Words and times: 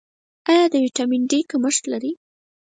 ایا 0.49 0.63
د 0.73 0.75
ویټامین 0.83 1.21
ډي 1.29 1.39
کمښت 1.51 1.83
لرئ؟ 1.91 2.11